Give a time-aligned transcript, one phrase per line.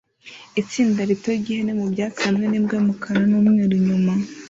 [0.61, 4.13] itsinda rito ryihene mubyatsi hamwe nimbwa yumukara numweru inyuma